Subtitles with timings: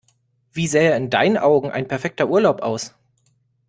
[0.51, 2.95] Wie sähe in deinen Augen ein perfekter Urlaub aus?